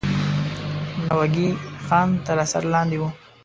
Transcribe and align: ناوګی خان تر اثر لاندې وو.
ناوګی 1.07 1.47
خان 1.85 2.07
تر 2.25 2.37
اثر 2.45 2.63
لاندې 2.73 2.97
وو. 2.99 3.09